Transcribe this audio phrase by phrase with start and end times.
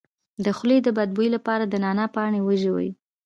[0.43, 2.89] د خولې د بد بوی لپاره د نعناع پاڼې وژويئ